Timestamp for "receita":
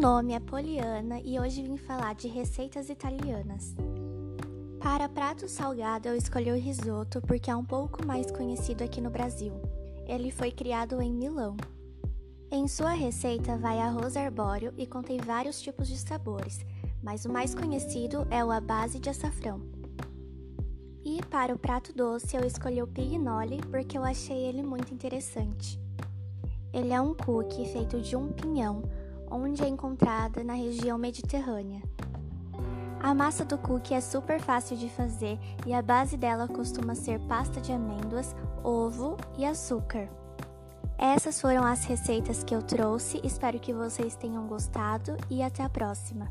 12.92-13.58